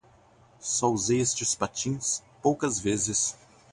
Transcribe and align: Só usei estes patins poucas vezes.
Só 0.59 0.87
usei 0.89 1.19
estes 1.21 1.53
patins 1.53 2.23
poucas 2.41 2.79
vezes. 2.79 3.37